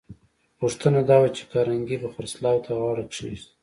[0.03, 3.35] خو پوښتنه دا وه چې کارنګي به خرڅلاو ته غاړه کېږدي؟